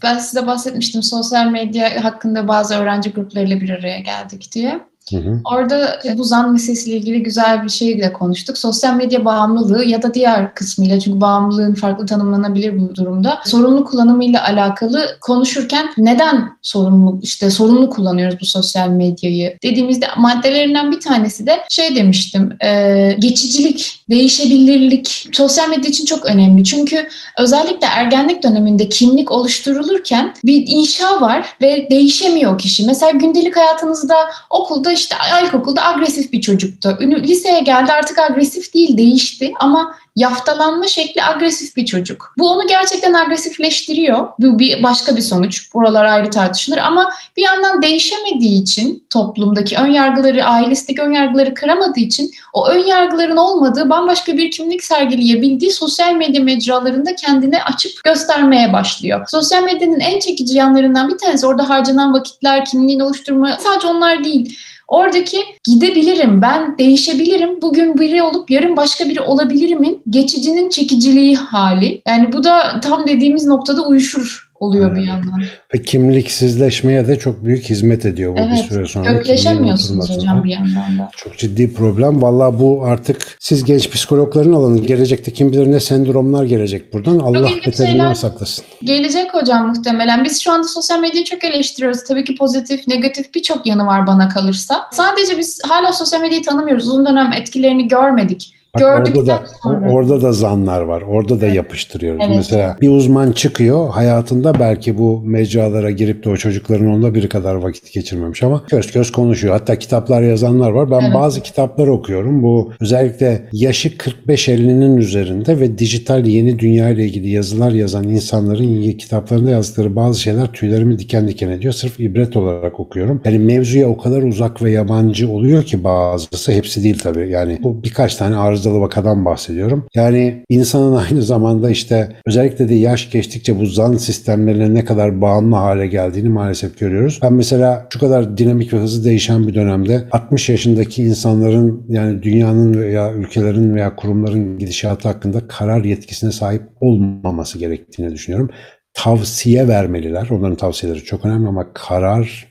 ben 0.04 0.18
size 0.18 0.48
bahsetmiştim 0.48 1.04
sosyal 1.04 1.52
medya 1.52 2.04
hakkında 2.04 2.48
bazı 2.48 2.76
öğrenci 2.76 3.12
gruplarıyla 3.12 3.62
bir 3.62 3.70
araya 3.70 4.00
geldik 4.00 4.50
diye. 4.54 4.80
Hı 5.12 5.18
hı. 5.18 5.42
Orada 5.46 6.00
bu 6.18 6.24
zan 6.24 6.52
meselesiyle 6.52 6.98
ilgili 6.98 7.24
güzel 7.24 7.64
bir 7.64 7.70
şey 7.70 8.02
de 8.02 8.14
konuştuk. 8.14 8.58
Sosyal 8.58 8.94
medya 8.94 9.26
bağımlılığı 9.26 9.86
ya 9.86 10.02
da 10.02 10.14
diğer 10.14 10.56
kısmıyla 10.56 11.00
çünkü 11.00 11.22
bağımlılığın 11.22 11.74
farklı 11.74 12.06
tanımlanabilir 12.06 12.80
bu 12.80 12.96
durumda. 12.96 13.40
Sorumlu 13.46 13.86
kullanımıyla 13.86 14.44
alakalı 14.44 15.18
konuşurken 15.22 15.90
neden 15.98 16.50
sorumlu 16.62 17.20
işte 17.24 17.52
sorumlu 17.52 17.90
kullanıyoruz 17.90 18.40
bu 18.42 18.46
sosyal 18.46 18.90
medyayı 18.90 19.58
dediğimizde 19.64 20.06
maddelerinden 20.18 20.92
bir 20.92 21.00
tanesi 21.00 21.48
de 21.48 21.60
şey 21.70 21.96
demiştim 21.96 22.58
e, 22.64 23.16
geçicilik, 23.20 24.04
değişebilirlik 24.10 25.28
sosyal 25.32 25.70
medya 25.70 25.90
için 25.90 26.06
çok 26.06 26.26
önemli. 26.26 26.64
Çünkü 26.64 27.08
özellikle 27.38 27.88
ergenlik 27.88 28.44
döneminde 28.44 28.90
kimlik 28.90 29.32
oluşturulurken 29.32 30.34
bir 30.46 30.64
inşa 30.68 31.22
var 31.22 31.56
ve 31.62 31.88
değişemiyor 31.92 32.58
kişi. 32.58 32.86
Mesela 32.86 33.12
gündelik 33.12 33.58
hayatınızda 33.58 34.16
okulda 34.50 34.92
işte 35.00 35.16
ilkokulda 35.46 35.86
agresif 35.86 36.32
bir 36.32 36.42
çocuktu. 36.42 36.98
Liseye 37.02 37.60
geldi 37.60 37.92
artık 37.92 38.20
agresif 38.20 38.74
değil 38.74 38.98
değişti 38.98 39.52
ama 39.60 39.96
yaftalanma 40.16 40.88
şekli 40.88 41.24
agresif 41.24 41.76
bir 41.76 41.86
çocuk. 41.86 42.34
Bu 42.38 42.50
onu 42.50 42.68
gerçekten 42.68 43.14
agresifleştiriyor. 43.14 44.28
Bu 44.40 44.60
bir 44.60 44.84
başka 44.84 45.16
bir 45.16 45.22
sonuç. 45.22 45.74
Buralar 45.74 46.06
ayrı 46.06 46.30
tartışılır 46.30 46.78
ama 46.78 47.10
bir 47.38 47.44
yandan 47.44 47.82
değişemediği 47.82 48.62
için 48.62 49.04
toplumdaki 49.10 49.78
ön 49.78 49.92
yargıları, 49.92 50.46
ailesindeki 50.46 51.02
ön 51.02 51.12
yargıları 51.12 51.54
kıramadığı 51.54 52.00
için 52.00 52.32
o 52.54 52.68
ön 52.68 52.86
yargıların 52.86 53.38
olmadığı 53.38 53.90
bambaşka 53.90 54.38
bir 54.38 54.52
kimlik 54.52 54.84
sergileyebildiği 54.84 55.72
sosyal 55.72 56.14
medya 56.14 56.44
mecralarında 56.44 57.16
kendini 57.16 57.64
açıp 57.64 58.04
göstermeye 58.04 58.74
başlıyor. 58.74 59.26
Sosyal 59.28 59.64
medyanın 59.64 60.00
en 60.00 60.20
çekici 60.20 60.58
yanlarından 60.58 61.10
bir 61.10 61.18
tanesi 61.18 61.48
orada 61.48 61.70
harcanan 61.70 62.14
vakitler, 62.14 62.66
kimliğini 62.66 63.04
oluşturma 63.04 63.58
sadece 63.62 63.88
onlar 63.88 64.24
değil 64.24 64.58
Oradaki 64.90 65.38
gidebilirim, 65.66 66.42
ben 66.42 66.78
değişebilirim, 66.78 67.62
bugün 67.62 67.98
biri 67.98 68.24
olup 68.24 68.52
yarın 68.52 68.78
başka 68.78 69.10
biri 69.10 69.22
olabilirimin 69.22 69.99
geçicinin 70.10 70.70
çekiciliği 70.70 71.36
hali. 71.36 72.02
Yani 72.08 72.34
bu 72.34 72.44
da 72.44 72.80
tam 72.80 73.08
dediğimiz 73.08 73.46
noktada 73.46 73.86
uyuşur 73.86 74.50
oluyor 74.60 74.96
bir 74.96 75.02
yandan. 75.02 75.42
Ve 75.74 75.82
kimliksizleşmeye 75.82 77.08
de 77.08 77.20
çok 77.20 77.46
büyük 77.46 77.70
hizmet 77.70 78.06
ediyor 78.06 78.34
bu 78.34 78.40
evet, 78.40 78.52
bir 78.52 78.70
süre 78.70 78.86
sonra. 78.86 79.14
Kökleşemiyorsunuz 79.14 80.10
hocam 80.10 80.44
bir 80.44 80.50
yandan 80.50 81.00
da. 81.00 81.10
Çok 81.18 81.38
ciddi 81.38 81.74
problem. 81.74 82.22
Valla 82.22 82.60
bu 82.60 82.84
artık 82.84 83.38
siz 83.40 83.64
genç 83.64 83.90
psikologların 83.90 84.54
alanı. 84.54 84.80
Gelecekte 84.80 85.34
kim 85.34 85.52
bilir 85.52 85.72
ne 85.72 85.80
sendromlar 85.80 86.46
gelecek 86.46 86.94
buradan. 86.94 87.20
Allah 87.20 87.50
beterinden 87.66 88.14
saklasın. 88.14 88.66
Gelecek 88.84 89.34
hocam 89.34 89.68
muhtemelen. 89.68 90.24
Biz 90.24 90.42
şu 90.42 90.52
anda 90.52 90.68
sosyal 90.68 91.00
medyayı 91.00 91.26
çok 91.26 91.44
eleştiriyoruz. 91.44 92.04
Tabii 92.04 92.24
ki 92.24 92.36
pozitif, 92.36 92.88
negatif 92.88 93.36
birçok 93.36 93.66
yanı 93.66 93.86
var 93.86 94.08
bana 94.08 94.30
kalırsa. 94.30 94.82
Sadece 94.92 95.38
biz 95.38 95.62
hala 95.68 95.94
sosyal 95.94 96.22
medyayı 96.22 96.44
tanımıyoruz. 96.44 96.88
Uzun 96.88 97.06
dönem 97.06 97.34
etkilerini 97.34 97.88
görmedik. 97.88 98.59
Bak 98.76 98.82
Gördükten 98.82 99.20
orada 99.20 99.28
da 99.28 99.44
sonra. 99.64 99.92
orada 99.92 100.22
da 100.22 100.32
zanlar 100.34 100.82
var. 100.82 101.02
Orada 101.02 101.42
da 101.42 101.48
yapıştırıyoruz. 101.48 102.22
Evet. 102.28 102.36
Mesela 102.36 102.78
bir 102.82 102.90
uzman 102.90 103.32
çıkıyor 103.32 103.90
hayatında 103.90 104.60
belki 104.60 104.98
bu 104.98 105.22
mecralara 105.26 105.92
girip 105.92 106.26
de 106.26 106.30
o 106.30 106.38
çocukların 106.38 106.88
onda 106.88 107.14
biri 107.16 107.30
kadar 107.30 107.56
vakit 107.56 107.94
geçirmemiş 107.94 108.44
ama 108.44 108.64
köz 108.66 108.92
köz 108.92 109.12
konuşuyor. 109.12 109.54
Hatta 109.54 109.80
kitaplar 109.80 110.22
yazanlar 110.22 110.72
var. 110.72 110.92
Ben 110.92 111.02
Evet. 111.02 111.14
bazı 111.14 111.42
kitaplar 111.42 111.88
okuyorum. 111.88 112.44
Bu 112.44 112.72
özellikle 112.82 113.42
yaşı 113.54 113.90
45-50'nin 113.90 114.98
üzerinde 114.98 115.60
ve 115.60 115.78
dijital 115.78 116.26
yeni 116.26 116.60
dünya 116.60 116.90
ile 116.90 117.06
ilgili 117.06 117.30
yazılar 117.30 117.72
yazan 117.72 118.04
insanların 118.04 118.92
kitaplarında 118.92 119.52
yazdıkları 119.52 119.96
bazı 119.96 120.20
şeyler 120.22 120.48
tüylerimi 120.48 121.00
diken 121.00 121.28
diken 121.28 121.50
ediyor. 121.50 121.74
Sırf 121.74 122.00
ibret 122.00 122.38
olarak 122.38 122.80
okuyorum. 122.80 123.22
Yani 123.26 123.40
mevzuya 123.40 123.90
o 123.90 123.98
kadar 123.98 124.22
uzak 124.24 124.64
ve 124.64 124.72
yabancı 124.72 125.30
oluyor 125.30 125.64
ki 125.64 125.84
bazısı 125.84 126.52
hepsi 126.52 126.84
değil 126.84 127.00
tabii. 127.04 127.30
Yani 127.30 127.60
bu 127.64 127.84
birkaç 127.84 128.16
tane 128.16 128.36
arızalı 128.60 128.82
vakadan 128.82 129.26
bahsediyorum. 129.26 129.86
Yani 129.96 130.46
insanın 130.50 130.96
aynı 131.10 131.22
zamanda 131.22 131.70
işte 131.70 132.16
özellikle 132.26 132.70
de 132.70 132.76
yaş 132.76 133.12
geçtikçe 133.12 133.60
bu 133.60 133.66
zan 133.66 133.94
sistemlerine 133.94 134.74
ne 134.74 134.86
kadar 134.86 135.22
bağımlı 135.22 135.56
hale 135.56 135.88
geldiğini 135.88 136.30
maalesef 136.30 136.80
görüyoruz. 136.80 137.20
Ben 137.24 137.34
mesela 137.34 137.88
şu 137.94 138.00
kadar 138.00 138.38
dinamik 138.38 138.74
ve 138.74 138.78
hızlı 138.78 139.04
değişen 139.04 139.48
bir 139.48 139.56
dönemde 139.56 140.04
60 140.12 140.50
yaşındaki 140.50 141.04
insanların 141.04 141.86
yani 141.90 142.24
dünyanın 142.24 142.82
veya 142.82 143.14
ülkelerin 143.14 143.76
veya 143.76 143.96
kurumların 143.96 144.58
gidişatı 144.58 145.08
hakkında 145.08 145.48
karar 145.48 145.84
yetkisine 145.84 146.32
sahip 146.32 146.62
olmaması 146.82 147.60
gerektiğini 147.60 148.14
düşünüyorum. 148.14 148.50
Tavsiye 148.94 149.68
vermeliler. 149.68 150.28
Onların 150.32 150.56
tavsiyeleri 150.56 151.04
çok 151.04 151.26
önemli 151.26 151.48
ama 151.48 151.74
karar 151.74 152.48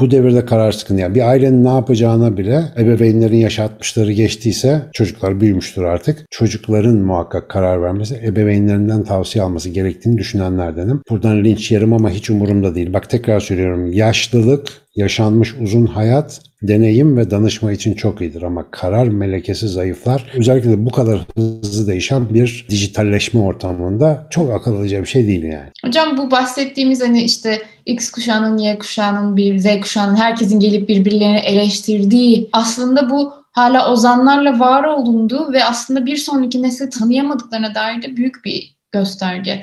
bu 0.00 0.10
devirde 0.10 0.44
karar 0.44 0.72
sıkıntı. 0.72 1.00
Yani 1.00 1.14
bir 1.14 1.28
ailenin 1.28 1.64
ne 1.64 1.68
yapacağına 1.68 2.36
bile 2.36 2.64
ebeveynlerin 2.78 3.36
yaş 3.36 3.58
60'ları 3.58 4.10
geçtiyse 4.10 4.82
çocuklar 4.92 5.40
büyümüştür 5.40 5.82
artık. 5.82 6.26
Çocukların 6.30 6.96
muhakkak 6.96 7.48
karar 7.48 7.82
vermesi, 7.82 8.20
ebeveynlerinden 8.24 9.04
tavsiye 9.04 9.44
alması 9.44 9.70
gerektiğini 9.70 10.18
düşünenlerdenim. 10.18 11.02
Buradan 11.10 11.44
linç 11.44 11.70
yerim 11.70 11.92
ama 11.92 12.10
hiç 12.10 12.30
umurumda 12.30 12.74
değil. 12.74 12.92
Bak 12.92 13.10
tekrar 13.10 13.40
söylüyorum. 13.40 13.92
Yaşlılık, 13.92 14.68
yaşanmış 14.96 15.54
uzun 15.60 15.86
hayat, 15.86 16.40
deneyim 16.62 17.16
ve 17.16 17.30
danışma 17.30 17.72
için 17.72 17.94
çok 17.94 18.20
iyidir 18.20 18.42
ama 18.42 18.70
karar 18.70 19.08
melekesi 19.08 19.68
zayıflar. 19.68 20.32
Özellikle 20.34 20.70
de 20.70 20.86
bu 20.86 20.90
kadar 20.90 21.26
hızlı 21.36 21.86
değişen 21.86 22.34
bir 22.34 22.66
dijitalleşme 22.70 23.40
ortamında 23.40 24.26
çok 24.30 24.50
akıl 24.50 24.76
alıcı 24.76 25.00
bir 25.00 25.06
şey 25.06 25.26
değil 25.26 25.42
yani. 25.42 25.70
Hocam 25.84 26.18
bu 26.18 26.30
bahsettiğimiz 26.30 27.02
hani 27.02 27.22
işte 27.22 27.62
X 27.86 28.10
kuşağının, 28.10 28.58
Y 28.58 28.78
kuşağının, 28.78 29.36
bir 29.36 29.58
Z 29.58 29.80
kuşağının 29.80 30.16
herkesin 30.16 30.60
gelip 30.60 30.88
birbirlerini 30.88 31.38
eleştirdiği 31.38 32.48
aslında 32.52 33.10
bu 33.10 33.32
hala 33.52 33.92
ozanlarla 33.92 34.58
var 34.58 34.84
olunduğu 34.84 35.52
ve 35.52 35.64
aslında 35.64 36.06
bir 36.06 36.16
sonraki 36.16 36.62
nesli 36.62 36.90
tanıyamadıklarına 36.90 37.74
dair 37.74 38.02
de 38.02 38.16
büyük 38.16 38.44
bir 38.44 38.76
gösterge. 38.92 39.62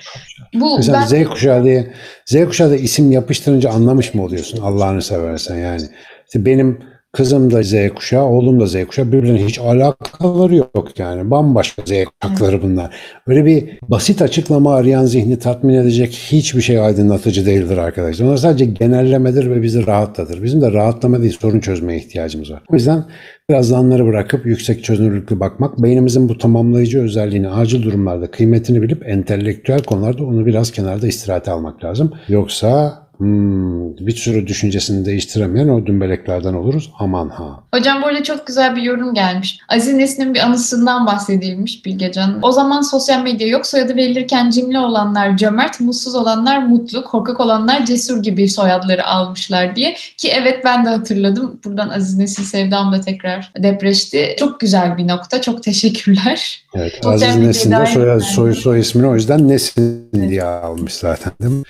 Bu 0.53 0.77
Mesela 0.77 0.99
ben 1.01 1.23
Z 1.23 1.29
kuşağı 1.29 1.63
diye 1.63 1.93
Z 2.25 2.45
kuşağı 2.45 2.69
da 2.69 2.75
isim 2.75 3.11
yapıştırınca 3.11 3.69
anlamış 3.69 4.13
mı 4.13 4.23
oluyorsun 4.23 4.61
Allah'ını 4.61 5.01
seversen 5.01 5.57
yani. 5.57 5.81
İşte 6.27 6.45
benim 6.45 6.79
kızım 7.11 7.51
da 7.51 7.63
Z 7.63 7.73
kuşağı, 7.95 8.25
oğlum 8.25 8.59
da 8.59 8.67
Z 8.67 8.85
kuşağı 8.87 9.11
birbirine 9.11 9.45
hiç 9.45 9.59
alakaları 9.59 10.55
yok 10.55 10.99
yani. 10.99 11.31
Bambaşka 11.31 11.81
Z 11.85 11.91
kuşakları 12.05 12.61
bunlar. 12.61 12.95
Öyle 13.27 13.45
bir 13.45 13.79
basit 13.87 14.21
açıklama 14.21 14.75
arayan 14.75 15.05
zihni 15.05 15.39
tatmin 15.39 15.73
edecek 15.73 16.11
hiçbir 16.31 16.61
şey 16.61 16.79
aydınlatıcı 16.79 17.45
değildir 17.45 17.77
arkadaşlar. 17.77 18.25
Onlar 18.25 18.37
sadece 18.37 18.65
genellemedir 18.65 19.49
ve 19.49 19.61
bizi 19.61 19.87
rahatlatır. 19.87 20.43
Bizim 20.43 20.61
de 20.61 20.71
rahatlama 20.71 21.21
değil 21.21 21.37
sorun 21.39 21.59
çözmeye 21.59 21.99
ihtiyacımız 21.99 22.51
var. 22.51 22.63
O 22.69 22.75
yüzden 22.75 23.05
biraz 23.49 23.67
zanları 23.67 24.05
bırakıp 24.05 24.45
yüksek 24.45 24.83
çözünürlüklü 24.83 25.39
bakmak, 25.39 25.83
beynimizin 25.83 26.29
bu 26.29 26.37
tamamlayıcı 26.37 27.01
özelliğini 27.01 27.49
acil 27.49 27.83
durumlarda 27.83 28.31
kıymetini 28.31 28.81
bilip 28.81 29.09
entelektüel 29.09 29.83
konularda 29.83 30.25
onu 30.25 30.45
biraz 30.45 30.71
kenarda 30.71 31.07
istirahate 31.07 31.51
almak 31.51 31.83
lazım. 31.83 32.13
Yoksa 32.27 33.06
hmm, 33.17 33.97
bir 33.97 34.15
sürü 34.15 34.47
düşüncesini 34.47 35.05
değiştiremeyen 35.05 35.67
o 35.67 35.85
dümbeleklerden 35.85 36.53
oluruz. 36.53 36.91
Aman 36.99 37.29
ha. 37.29 37.63
Hocam 37.73 38.03
arada 38.03 38.23
çok 38.23 38.47
güzel 38.47 38.75
bir 38.75 38.81
yorum 38.81 39.13
gelmiş. 39.13 39.59
Aziz 39.69 39.93
Nesin'in 39.93 40.33
bir 40.33 40.39
anısından 40.39 41.05
bahsedilmiş 41.05 41.85
Bilgecan. 41.85 42.39
O 42.41 42.51
zaman 42.51 42.81
sosyal 42.81 43.23
medya 43.23 43.47
yok. 43.47 43.65
Soyadı 43.65 43.95
verilirken 43.95 44.49
cimri 44.49 44.79
olanlar 44.79 45.37
cömert, 45.37 45.79
mutsuz 45.79 46.15
olanlar 46.15 46.57
mutlu, 46.57 47.03
korkak 47.03 47.39
olanlar 47.39 47.85
cesur 47.85 48.23
gibi 48.23 48.49
soyadları 48.49 49.05
almışlar 49.05 49.75
diye. 49.75 49.95
Ki 50.17 50.29
evet 50.29 50.61
ben 50.65 50.85
de 50.85 50.89
hatırladım. 50.89 51.59
Buradan 51.65 51.89
Aziz 51.89 52.17
Nesin 52.17 52.43
sevdam 52.43 52.93
da 52.93 53.01
tekrar 53.01 53.51
depreşti. 53.57 54.35
Çok 54.39 54.59
güzel 54.59 54.97
bir 54.97 55.07
nokta. 55.07 55.41
Çok 55.41 55.63
teşekkürler. 55.63 56.63
Evet, 56.75 56.99
Sosyal 57.03 57.29
Aziz 57.29 57.45
Nesin 57.45 57.71
de 57.71 57.85
soy, 57.85 58.21
soy, 58.21 58.55
soy 58.55 58.79
ismini 58.79 59.07
o 59.07 59.15
yüzden 59.15 59.47
Nesin 59.47 60.09
diye 60.13 60.43
almış 60.43 60.93
zaten 60.93 61.33
değil 61.41 61.53
mi? 61.53 61.63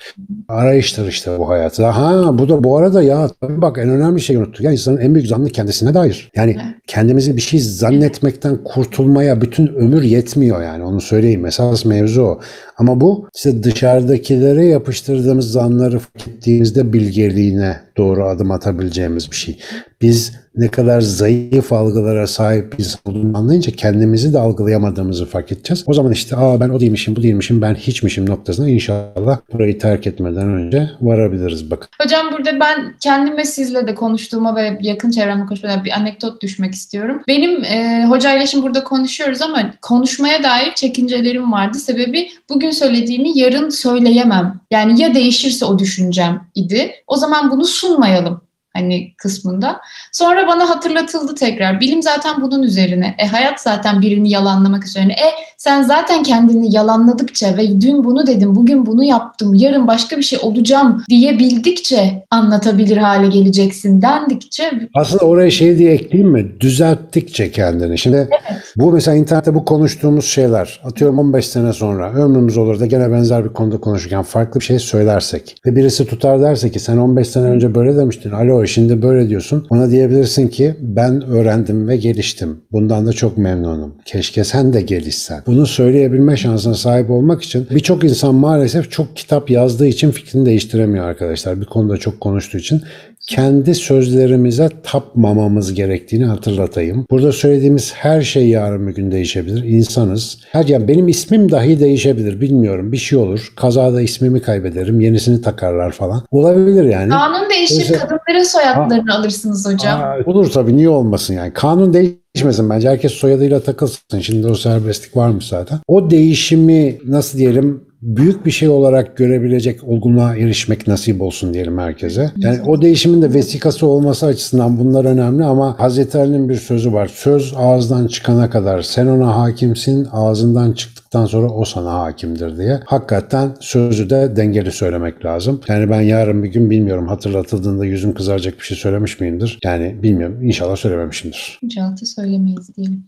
Arayıştır 0.47 1.07
işte 1.07 1.36
bu 1.37 1.49
hayat. 1.49 1.79
Ha 1.79 2.37
bu 2.37 2.49
da 2.49 2.63
bu 2.63 2.77
arada 2.77 3.01
ya 3.03 3.29
tabii 3.41 3.61
bak 3.61 3.77
en 3.77 3.89
önemli 3.89 4.21
şeyi 4.21 4.39
unuttuk. 4.39 4.61
Ya 4.61 4.71
insanın 4.71 4.97
en 4.97 5.15
büyük 5.15 5.27
zannı 5.27 5.49
kendisine 5.49 5.93
dair. 5.93 6.31
Yani 6.35 6.51
Evet. 6.51 6.75
kendimizi 6.87 7.35
bir 7.35 7.41
şey 7.41 7.59
zannetmekten 7.59 8.57
kurtulmaya 8.63 9.41
bütün 9.41 9.67
ömür 9.67 10.03
yetmiyor 10.03 10.61
yani 10.63 10.83
onu 10.83 11.01
söyleyeyim. 11.01 11.45
Esas 11.45 11.85
mevzu 11.85 12.21
o. 12.21 12.39
Ama 12.77 13.01
bu 13.01 13.29
işte 13.35 13.63
dışarıdakilere 13.63 14.65
yapıştırdığımız 14.65 15.51
zanları 15.51 15.99
fark 15.99 16.27
ettiğimizde 16.27 16.93
bilgeliğine 16.93 17.79
doğru 17.97 18.25
adım 18.25 18.51
atabileceğimiz 18.51 19.31
bir 19.31 19.35
şey. 19.35 19.59
Biz 20.01 20.33
ne 20.55 20.67
kadar 20.67 21.01
zayıf 21.01 21.73
algılara 21.73 22.27
sahip 22.27 22.75
biz 22.77 22.97
olduğunu 23.05 23.37
anlayınca 23.37 23.71
kendimizi 23.71 24.33
de 24.33 24.39
algılayamadığımızı 24.39 25.25
fark 25.25 25.51
edeceğiz. 25.51 25.83
O 25.87 25.93
zaman 25.93 26.11
işte 26.11 26.35
aa 26.35 26.59
ben 26.59 26.69
o 26.69 26.79
değilmişim 26.79 27.15
bu 27.15 27.23
değilmişim 27.23 27.61
ben 27.61 27.75
hiçmişim 27.75 28.29
noktasına 28.29 28.69
inşallah 28.69 29.39
burayı 29.53 29.79
terk 29.79 30.07
etmeden 30.07 30.49
önce 30.49 30.89
varabiliriz 31.01 31.71
bakın. 31.71 31.89
Hocam 32.01 32.31
burada 32.31 32.59
ben 32.59 32.95
kendime 32.99 33.45
sizle 33.45 33.87
de 33.87 33.95
konuştuğuma 33.95 34.55
ve 34.55 34.77
yakın 34.81 35.11
çevremde 35.11 35.45
konuştuğuma 35.45 35.85
bir 35.85 35.91
anekdot 35.91 36.41
düşmek 36.41 36.73
istiyorum. 36.73 37.21
Benim 37.27 37.63
e, 37.63 38.05
hocayla 38.09 38.45
şimdi 38.45 38.65
burada 38.65 38.83
konuşuyoruz 38.83 39.41
ama 39.41 39.73
konuşmaya 39.81 40.43
dair 40.43 40.73
çekincelerim 40.75 41.51
vardı. 41.51 41.77
Sebebi 41.77 42.29
bugün 42.49 42.71
söylediğimi 42.71 43.39
yarın 43.39 43.69
söyleyemem. 43.69 44.59
Yani 44.71 45.01
ya 45.01 45.15
değişirse 45.15 45.65
o 45.65 45.79
düşüncem 45.79 46.41
idi. 46.55 46.91
O 47.07 47.15
zaman 47.15 47.51
bunu 47.51 47.65
sunmayalım 47.65 48.46
hani 48.77 49.13
kısmında. 49.17 49.81
Sonra 50.11 50.47
bana 50.47 50.69
hatırlatıldı 50.69 51.35
tekrar. 51.35 51.79
Bilim 51.79 52.03
zaten 52.03 52.41
bunun 52.41 52.63
üzerine. 52.63 53.15
E 53.17 53.27
hayat 53.27 53.61
zaten 53.61 54.01
birini 54.01 54.29
yalanlamak 54.29 54.85
üzerine. 54.85 55.13
E 55.13 55.56
sen 55.67 55.83
zaten 55.83 56.23
kendini 56.23 56.75
yalanladıkça 56.75 57.57
ve 57.57 57.81
dün 57.81 58.03
bunu 58.03 58.27
dedim, 58.27 58.55
bugün 58.55 58.85
bunu 58.85 59.03
yaptım, 59.03 59.53
yarın 59.53 59.87
başka 59.87 60.17
bir 60.17 60.23
şey 60.23 60.39
olacağım 60.41 61.03
diyebildikçe 61.09 62.25
anlatabilir 62.31 62.97
hale 62.97 63.27
geleceksin 63.27 64.01
dendikçe 64.01 64.71
Aslında 64.93 65.25
oraya 65.25 65.51
şey 65.51 65.77
diye 65.77 65.91
ekleyeyim 65.91 66.33
mi? 66.33 66.51
Düzelttikçe 66.59 67.51
kendini. 67.51 67.97
Şimdi 67.97 68.29
bu 68.75 68.91
mesela 68.91 69.17
internette 69.17 69.55
bu 69.55 69.65
konuştuğumuz 69.65 70.25
şeyler 70.25 70.81
atıyorum 70.83 71.19
15 71.19 71.47
sene 71.47 71.73
sonra 71.73 72.13
ömrümüz 72.13 72.57
olur 72.57 72.79
da 72.79 72.85
gene 72.85 73.11
benzer 73.11 73.45
bir 73.45 73.53
konuda 73.53 73.77
konuşurken 73.77 74.23
farklı 74.23 74.59
bir 74.59 74.65
şey 74.65 74.79
söylersek 74.79 75.55
ve 75.65 75.75
birisi 75.75 76.05
tutar 76.05 76.41
derse 76.41 76.71
ki 76.71 76.79
sen 76.79 76.97
15 76.97 77.27
sene 77.27 77.45
önce 77.45 77.75
böyle 77.75 77.97
demiştin. 77.97 78.31
Alo 78.31 78.67
şimdi 78.67 79.01
böyle 79.01 79.29
diyorsun. 79.29 79.67
Ona 79.69 79.89
diyebilirsin 79.89 80.47
ki 80.47 80.75
ben 80.81 81.21
öğrendim 81.21 81.87
ve 81.87 81.97
geliştim. 81.97 82.61
Bundan 82.71 83.07
da 83.07 83.13
çok 83.13 83.37
memnunum. 83.37 83.95
Keşke 84.05 84.43
sen 84.43 84.73
de 84.73 84.81
gelişsen. 84.81 85.43
Bunu 85.47 85.56
söyleyebilme 85.65 86.37
şansına 86.37 86.73
sahip 86.73 87.09
olmak 87.09 87.43
için 87.43 87.67
birçok 87.71 88.03
insan 88.03 88.35
maalesef 88.35 88.91
çok 88.91 89.15
kitap 89.15 89.49
yazdığı 89.49 89.87
için 89.87 90.11
fikrini 90.11 90.45
değiştiremiyor 90.45 91.05
arkadaşlar. 91.05 91.61
Bir 91.61 91.65
konuda 91.65 91.97
çok 91.97 92.21
konuştuğu 92.21 92.57
için 92.57 92.81
kendi 93.29 93.75
sözlerimize 93.75 94.69
tapmamamız 94.83 95.73
gerektiğini 95.73 96.25
hatırlatayım. 96.25 97.05
Burada 97.11 97.31
söylediğimiz 97.31 97.93
her 97.93 98.21
şey 98.21 98.49
yarın 98.49 98.87
bir 98.87 98.95
gün 98.95 99.11
değişebilir. 99.11 99.63
İnsanız. 99.63 100.37
Her 100.51 100.65
yani 100.65 100.87
benim 100.87 101.07
ismim 101.07 101.51
dahi 101.51 101.79
değişebilir. 101.79 102.41
Bilmiyorum. 102.41 102.91
Bir 102.91 102.97
şey 102.97 103.19
olur. 103.19 103.53
Kazada 103.55 104.01
ismimi 104.01 104.41
kaybederim. 104.41 105.01
Yenisini 105.01 105.41
takarlar 105.41 105.91
falan. 105.91 106.23
Olabilir 106.31 106.83
yani. 106.83 107.09
kanun 107.09 107.49
değişir, 107.49 107.77
Mesela- 107.77 107.99
kadınların 107.99 108.43
soyadlarını 108.43 109.15
alırsınız 109.15 109.73
hocam. 109.73 110.01
Aa, 110.01 110.15
olur 110.25 110.51
tabii. 110.51 110.77
Niye 110.77 110.89
olmasın 110.89 111.33
yani. 111.33 111.53
Kanun 111.53 111.93
değişmesin 112.37 112.69
bence. 112.69 112.89
Herkes 112.89 113.11
soyadıyla 113.11 113.59
takılsın. 113.59 114.19
Şimdi 114.19 114.47
o 114.47 114.55
serbestlik 114.55 115.17
varmış 115.17 115.47
zaten. 115.47 115.79
O 115.87 116.09
değişimi 116.09 116.97
nasıl 117.05 117.37
diyelim 117.37 117.87
büyük 118.01 118.45
bir 118.45 118.51
şey 118.51 118.69
olarak 118.69 119.17
görebilecek 119.17 119.83
olgunluğa 119.83 120.35
erişmek 120.35 120.87
nasip 120.87 121.21
olsun 121.21 121.53
diyelim 121.53 121.77
herkese. 121.77 122.31
Yani 122.37 122.61
o 122.67 122.81
değişimin 122.81 123.21
de 123.21 123.33
vesikası 123.33 123.87
olması 123.87 124.25
açısından 124.25 124.79
bunlar 124.79 125.05
önemli 125.05 125.43
ama 125.43 125.79
Hazreti 125.79 126.17
Ali'nin 126.17 126.49
bir 126.49 126.55
sözü 126.55 126.93
var. 126.93 127.11
Söz 127.13 127.53
ağızdan 127.57 128.07
çıkana 128.07 128.49
kadar 128.49 128.81
sen 128.81 129.07
ona 129.07 129.35
hakimsin, 129.35 130.07
ağzından 130.11 130.71
çıktıktan 130.71 131.06
hatırlattıktan 131.17 131.25
sonra 131.25 131.53
o 131.53 131.65
sana 131.65 131.93
hakimdir 131.93 132.57
diye. 132.57 132.79
Hakikaten 132.85 133.55
sözü 133.59 134.09
de 134.09 134.35
dengeli 134.35 134.71
söylemek 134.71 135.25
lazım. 135.25 135.61
Yani 135.67 135.89
ben 135.89 136.01
yarın 136.01 136.43
bir 136.43 136.49
gün 136.49 136.69
bilmiyorum 136.69 137.07
hatırlatıldığında 137.07 137.85
yüzüm 137.85 138.13
kızaracak 138.13 138.59
bir 138.59 138.63
şey 138.63 138.77
söylemiş 138.77 139.19
miyimdir? 139.19 139.59
Yani 139.63 140.03
bilmiyorum. 140.03 140.39
İnşallah 140.43 140.75
söylememişimdir. 140.75 141.59
İnşallah 141.61 141.95
söylemeyiz 141.97 142.75
diyelim. 142.77 143.03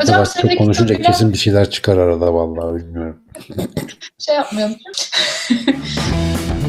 Hocam, 0.00 0.26
seninle 0.26 0.50
çok 0.50 0.58
konuşunca 0.58 0.94
kitapıyla- 0.94 1.06
kesin 1.12 1.32
bir 1.32 1.38
şeyler 1.38 1.70
çıkar 1.70 1.98
arada 1.98 2.34
vallahi 2.34 2.76
bilmiyorum. 2.76 3.16
Şey 4.18 4.34
yapmayalım. 4.34 4.76